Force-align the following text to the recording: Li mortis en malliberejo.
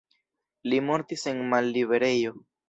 Li 0.71 0.79
mortis 0.87 1.27
en 1.33 1.43
malliberejo. 1.53 2.35